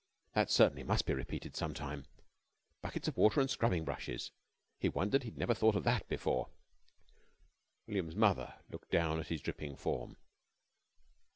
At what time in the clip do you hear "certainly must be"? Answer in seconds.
0.49-1.13